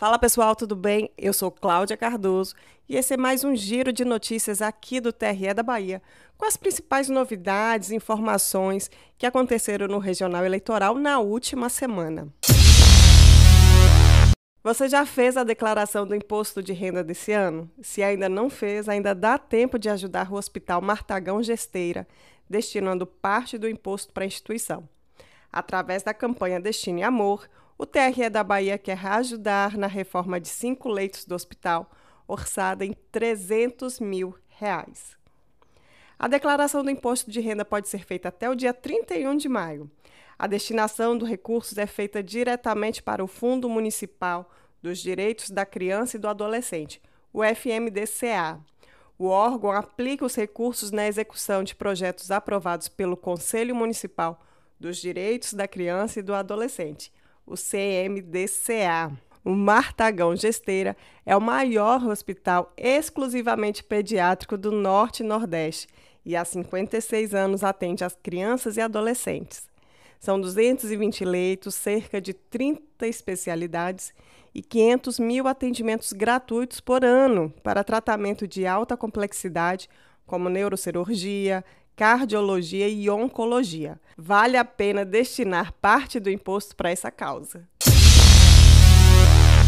[0.00, 1.10] Fala pessoal, tudo bem?
[1.18, 2.54] Eu sou Cláudia Cardoso
[2.88, 6.00] e esse é mais um giro de notícias aqui do TRE da Bahia,
[6.38, 12.32] com as principais novidades e informações que aconteceram no Regional Eleitoral na última semana.
[14.64, 17.70] Você já fez a declaração do imposto de renda desse ano?
[17.82, 22.08] Se ainda não fez, ainda dá tempo de ajudar o Hospital Martagão Gesteira,
[22.48, 24.88] destinando parte do imposto para a instituição.
[25.52, 27.46] Através da campanha Destine Amor,
[27.80, 31.90] o TRE da Bahia quer ajudar na reforma de cinco leitos do hospital,
[32.28, 35.16] orçada em 300 mil reais.
[36.18, 39.90] A declaração do imposto de renda pode ser feita até o dia 31 de maio.
[40.38, 44.50] A destinação dos recursos é feita diretamente para o Fundo Municipal
[44.82, 47.00] dos Direitos da Criança e do Adolescente,
[47.32, 48.60] o FMDCA.
[49.18, 54.38] O órgão aplica os recursos na execução de projetos aprovados pelo Conselho Municipal
[54.78, 57.10] dos Direitos da Criança e do Adolescente,
[57.50, 59.10] o CMDCA.
[59.44, 65.88] O Martagão Gesteira é o maior hospital exclusivamente pediátrico do Norte e Nordeste
[66.24, 69.68] e há 56 anos atende as crianças e adolescentes.
[70.20, 74.12] São 220 leitos, cerca de 30 especialidades
[74.54, 79.88] e 500 mil atendimentos gratuitos por ano para tratamento de alta complexidade,
[80.26, 81.64] como neurocirurgia,
[82.00, 84.00] cardiologia e oncologia.
[84.16, 87.68] Vale a pena destinar parte do imposto para essa causa.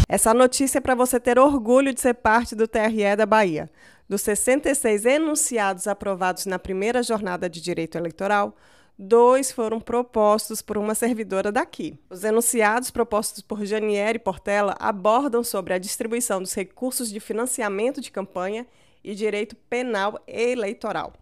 [0.09, 3.69] Essa notícia é para você ter orgulho de ser parte do TRE da Bahia.
[4.09, 8.55] Dos 66 enunciados aprovados na primeira jornada de direito eleitoral,
[8.97, 11.99] dois foram propostos por uma servidora daqui.
[12.09, 18.09] Os enunciados propostos por Janiere Portela abordam sobre a distribuição dos recursos de financiamento de
[18.09, 18.65] campanha
[19.03, 21.13] e direito penal eleitoral.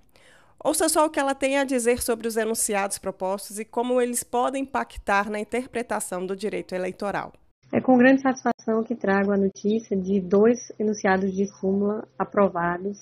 [0.64, 4.24] Ouça só o que ela tem a dizer sobre os enunciados propostos e como eles
[4.24, 7.34] podem impactar na interpretação do direito eleitoral.
[7.74, 13.00] É com grande satisfação que trago a notícia de dois enunciados de súmula aprovados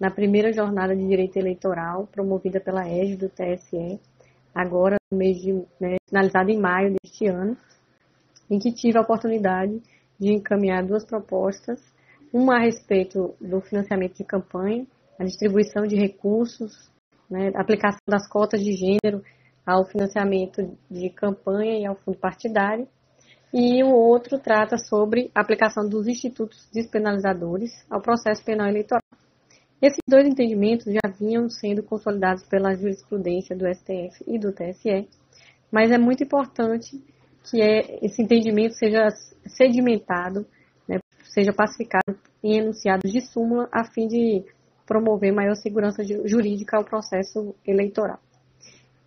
[0.00, 4.00] na primeira jornada de direito eleitoral promovida pela EGE do TSE,
[4.52, 7.56] agora no mês de né, finalizado em maio deste ano,
[8.50, 9.80] em que tive a oportunidade
[10.18, 11.80] de encaminhar duas propostas,
[12.32, 14.84] uma a respeito do financiamento de campanha,
[15.20, 16.90] a distribuição de recursos
[17.30, 19.22] né, aplicação das cotas de gênero
[19.64, 22.86] ao financiamento de campanha e ao fundo partidário.
[23.52, 29.02] E o outro trata sobre a aplicação dos institutos despenalizadores ao processo penal eleitoral.
[29.80, 35.08] Esses dois entendimentos já vinham sendo consolidados pela jurisprudência do STF e do TSE,
[35.70, 37.02] mas é muito importante
[37.50, 39.08] que é, esse entendimento seja
[39.46, 40.46] sedimentado,
[40.88, 44.44] né, seja pacificado em enunciados de súmula, a fim de
[44.86, 48.20] promover maior segurança jurídica ao processo eleitoral.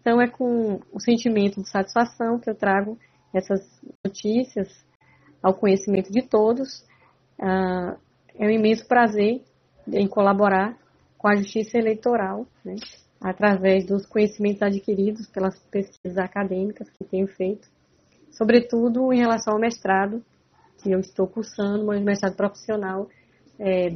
[0.01, 2.97] Então, é com o sentimento de satisfação que eu trago
[3.33, 3.61] essas
[4.03, 4.67] notícias
[5.41, 6.85] ao conhecimento de todos.
[7.39, 7.95] Ah,
[8.37, 9.41] é um imenso prazer
[9.87, 10.77] em colaborar
[11.17, 12.75] com a justiça eleitoral, né,
[13.19, 17.67] através dos conhecimentos adquiridos pelas pesquisas acadêmicas que tenho feito,
[18.31, 20.23] sobretudo em relação ao mestrado
[20.81, 23.09] que eu estou cursando, meu mestrado profissional
[23.59, 23.89] é,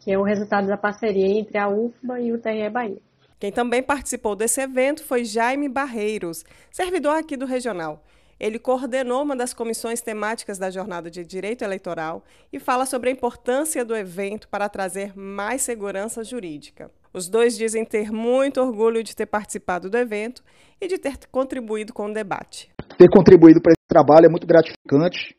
[0.00, 3.00] que é o resultado da parceria entre a UFBA e o TRE Bahia.
[3.38, 8.02] Quem também participou desse evento foi Jaime Barreiros, servidor aqui do Regional.
[8.38, 13.12] Ele coordenou uma das comissões temáticas da Jornada de Direito Eleitoral e fala sobre a
[13.12, 16.90] importância do evento para trazer mais segurança jurídica.
[17.12, 20.42] Os dois dizem ter muito orgulho de ter participado do evento
[20.80, 22.70] e de ter contribuído com o debate.
[22.98, 25.36] Ter contribuído para esse trabalho é muito gratificante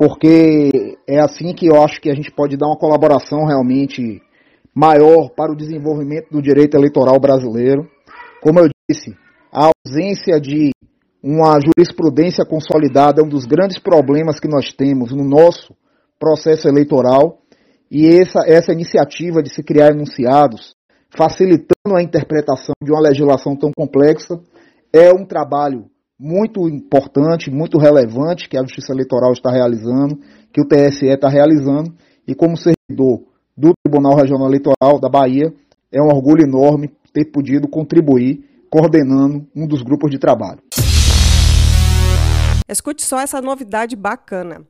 [0.00, 4.22] porque é assim que eu acho que a gente pode dar uma colaboração realmente
[4.74, 7.86] maior para o desenvolvimento do direito eleitoral brasileiro.
[8.40, 9.14] Como eu disse,
[9.52, 10.70] a ausência de
[11.22, 15.76] uma jurisprudência consolidada é um dos grandes problemas que nós temos no nosso
[16.18, 17.42] processo eleitoral
[17.90, 20.74] e essa, essa iniciativa de se criar enunciados,
[21.14, 24.40] facilitando a interpretação de uma legislação tão complexa,
[24.94, 25.90] é um trabalho
[26.22, 30.20] muito importante, muito relevante que a Justiça Eleitoral está realizando,
[30.52, 31.94] que o TSE está realizando,
[32.28, 33.22] e como servidor
[33.56, 35.50] do Tribunal Regional Eleitoral da Bahia,
[35.90, 40.60] é um orgulho enorme ter podido contribuir coordenando um dos grupos de trabalho.
[42.68, 44.60] Escute só essa novidade bacana.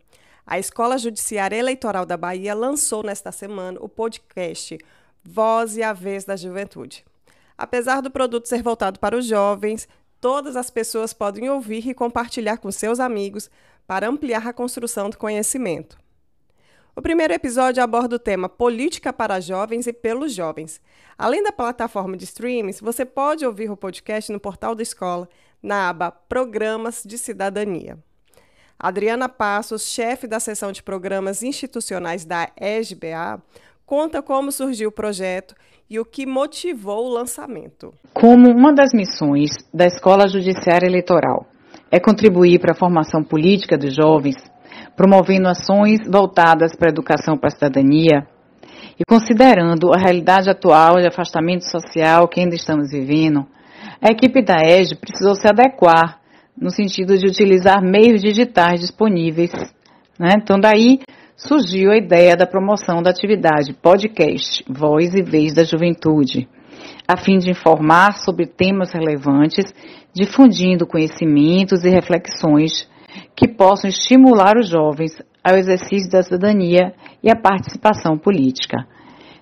[0.47, 4.79] A Escola Judiciária Eleitoral da Bahia lançou nesta semana o podcast
[5.25, 7.05] Voz e a Vez da Juventude.
[7.59, 9.87] Apesar do produto ser voltado para os jovens,
[10.21, 13.51] todas as pessoas podem ouvir e compartilhar com seus amigos
[13.87, 15.99] para ampliar a construção do conhecimento.
[16.95, 20.81] O primeiro episódio aborda o tema Política para Jovens e pelos Jovens.
[21.17, 25.29] Além da plataforma de streams, você pode ouvir o podcast no portal da escola,
[25.63, 27.99] na aba Programas de Cidadania.
[28.79, 33.43] Adriana Passos, chefe da seção de programas institucionais da ESBA,
[33.91, 35.53] conta como surgiu o projeto
[35.91, 37.93] e o que motivou o lançamento.
[38.15, 41.45] Como uma das missões da Escola Judiciária Eleitoral
[41.91, 44.37] é contribuir para a formação política dos jovens,
[44.95, 48.29] promovendo ações voltadas para a educação para a cidadania
[48.97, 53.45] e considerando a realidade atual de afastamento social que ainda estamos vivendo,
[54.01, 56.21] a equipe da EGE precisou se adequar
[56.57, 59.51] no sentido de utilizar meios digitais disponíveis.
[60.17, 60.35] Né?
[60.37, 61.01] Então, daí
[61.41, 66.47] surgiu a ideia da promoção da atividade podcast Voz e Vez da Juventude,
[67.09, 69.65] a fim de informar sobre temas relevantes,
[70.13, 72.87] difundindo conhecimentos e reflexões
[73.35, 76.93] que possam estimular os jovens ao exercício da cidadania
[77.23, 78.87] e à participação política.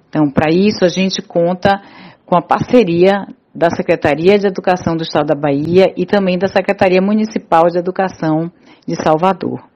[0.09, 1.83] Então, para isso, a gente conta
[2.25, 7.03] com a parceria da Secretaria de Educação do Estado da Bahia e também da Secretaria
[7.03, 8.53] Municipal de Educação
[8.87, 9.68] de Salvador.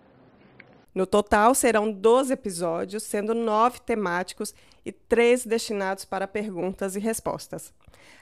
[0.95, 4.55] No total, serão 12 episódios, sendo nove temáticos
[4.85, 7.73] e três destinados para perguntas e respostas.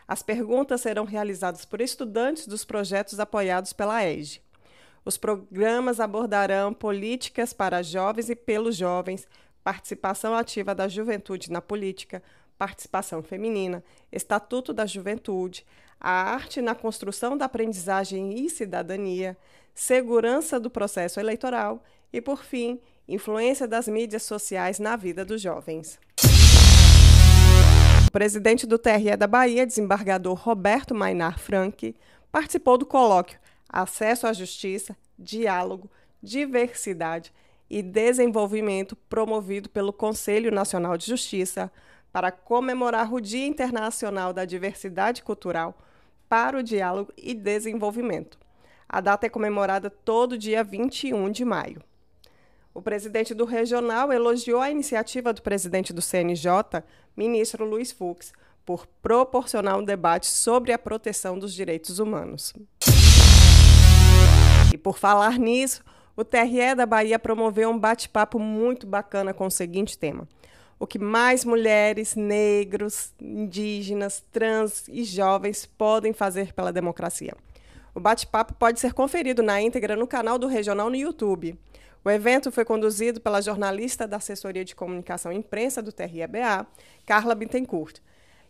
[0.06, 4.42] As perguntas serão realizadas por estudantes dos projetos apoiados pela EGE.
[5.04, 9.26] Os programas abordarão políticas para jovens e pelos jovens,
[9.64, 12.22] participação ativa da juventude na política,
[12.58, 13.82] participação feminina,
[14.12, 15.66] estatuto da juventude,
[15.98, 19.36] a arte na construção da aprendizagem e cidadania,
[19.74, 21.82] segurança do processo eleitoral
[22.12, 25.98] e, por fim, influência das mídias sociais na vida dos jovens.
[28.06, 31.94] O presidente do TRE da Bahia, desembargador Roberto Mainar Franck,
[32.32, 35.88] participou do colóquio Acesso à Justiça, Diálogo,
[36.20, 37.32] Diversidade
[37.68, 41.70] e Desenvolvimento promovido pelo Conselho Nacional de Justiça
[42.12, 45.78] para comemorar o Dia Internacional da Diversidade Cultural
[46.28, 48.38] para o Diálogo e Desenvolvimento.
[48.88, 51.80] A data é comemorada todo dia 21 de maio.
[52.72, 56.84] O presidente do regional elogiou a iniciativa do presidente do CNJ,
[57.16, 58.32] ministro Luiz Fux,
[58.64, 62.52] por proporcionar um debate sobre a proteção dos direitos humanos.
[64.72, 65.82] E por falar nisso,
[66.16, 70.28] o TRE da Bahia promoveu um bate-papo muito bacana com o seguinte tema:
[70.78, 77.34] o que mais mulheres, negros, indígenas, trans e jovens podem fazer pela democracia.
[77.92, 81.58] O bate-papo pode ser conferido na íntegra no canal do Regional no YouTube.
[82.02, 86.66] O evento foi conduzido pela jornalista da Assessoria de Comunicação e Imprensa do TREBA,
[87.04, 87.98] Carla Bittencourt,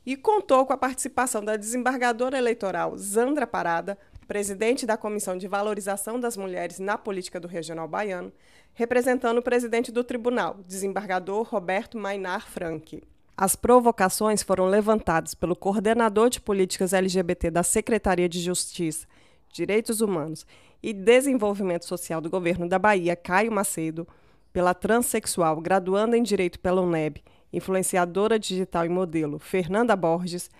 [0.06, 3.98] e contou com a participação da desembargadora eleitoral Zandra Parada,
[4.28, 8.32] presidente da Comissão de Valorização das Mulheres na Política do Regional Baiano,
[8.72, 13.02] representando o presidente do tribunal, desembargador Roberto Mainar Franck.
[13.36, 19.08] As provocações foram levantadas pelo coordenador de políticas LGBT da Secretaria de Justiça,
[19.52, 20.46] Direitos Humanos
[20.82, 24.06] e Desenvolvimento Social do Governo da Bahia, Caio Macedo,
[24.52, 30.50] pela transexual graduanda em Direito pela UNEB, influenciadora digital e modelo Fernanda Borges,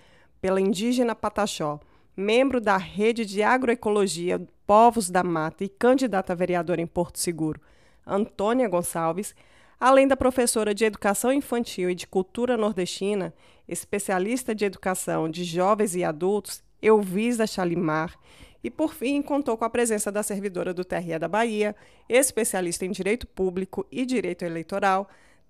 [0.41, 1.81] pela indígena Pataxó,
[2.17, 7.61] membro da Rede de Agroecologia Povos da Mata e candidata a vereadora em Porto Seguro,
[8.07, 9.35] Antônia Gonçalves,
[9.79, 13.35] além da professora de Educação Infantil e de Cultura Nordestina,
[13.67, 18.15] especialista de Educação de Jovens e Adultos, Elvisa Chalimar,
[18.63, 21.75] e, por fim, contou com a presença da servidora do TRE da Bahia,
[22.09, 25.09] especialista em Direito Público e Direito Eleitoral,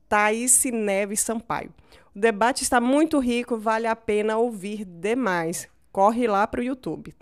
[0.08, 1.72] Thaís Neves Sampaio.
[2.14, 7.14] O debate está muito rico, vale a pena ouvir demais corre lá para o YouTube.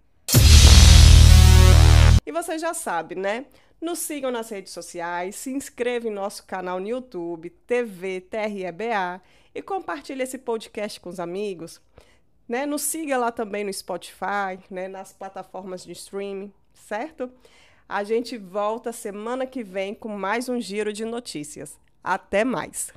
[2.25, 3.47] E você já sabe, né?
[3.81, 9.23] Nos sigam nas redes sociais, se inscreva em nosso canal no YouTube, TV TREBA
[9.55, 11.81] e compartilhe esse podcast com os amigos.
[12.49, 12.65] Né?
[12.65, 14.89] Nos siga lá também no Spotify, né?
[14.89, 17.31] nas plataformas de streaming, certo?
[17.89, 21.79] A gente volta semana que vem com mais um giro de notícias.
[22.03, 22.93] Até mais!